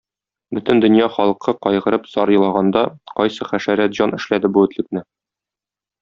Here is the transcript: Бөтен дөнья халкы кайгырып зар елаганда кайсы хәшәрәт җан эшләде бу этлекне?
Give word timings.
Бөтен 0.57 0.79
дөнья 0.83 1.09
халкы 1.17 1.53
кайгырып 1.65 2.07
зар 2.15 2.31
елаганда 2.37 2.81
кайсы 3.15 3.47
хәшәрәт 3.53 3.95
җан 3.99 4.15
эшләде 4.21 4.51
бу 4.57 4.65
этлекне? 4.69 5.05